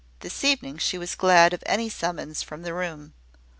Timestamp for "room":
2.73-3.13